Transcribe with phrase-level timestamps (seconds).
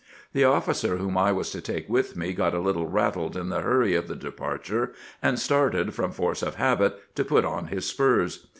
[0.33, 3.61] The officer whom I was to take with me got a little rattled in the
[3.61, 8.47] hurry of the departure, and started, from force of habit, to put on his spurs.